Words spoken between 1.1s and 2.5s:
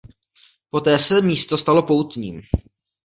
místo stalo poutním.